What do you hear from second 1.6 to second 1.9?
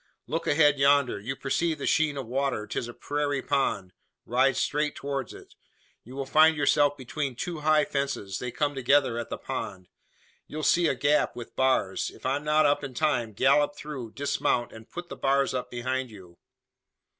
the